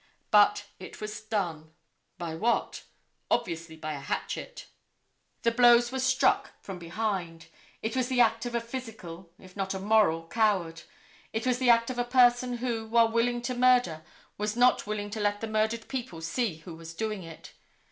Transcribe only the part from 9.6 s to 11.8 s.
a moral coward. It was the